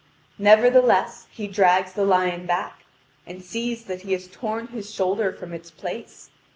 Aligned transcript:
Nevertheless, 0.39 1.27
he 1.29 1.45
drags 1.47 1.93
the 1.93 2.03
lion 2.05 2.47
back, 2.47 2.85
and 3.27 3.43
sees 3.43 3.83
that 3.83 4.01
he 4.01 4.13
had 4.13 4.31
torn 4.31 4.65
his 4.69 4.91
shoulder 4.91 5.31
from 5.31 5.53
its 5.53 5.69
place. 5.69 6.31